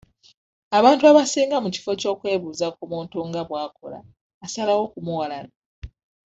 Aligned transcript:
Abantu 0.77 1.03
abasinga 1.11 1.57
mu 1.63 1.69
kifo 1.75 1.91
ky'okwebuuza 1.99 2.67
ku 2.75 2.83
muntu 2.91 3.17
nga 3.27 3.41
bw'akola 3.47 3.99
asalawo 4.45 4.83
kumuwalana. 4.91 5.53